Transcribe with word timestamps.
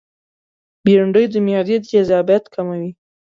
بېنډۍ 0.83 1.25
د 1.31 1.35
معدې 1.45 1.77
تيزابیت 1.87 2.43
کموي 2.53 2.89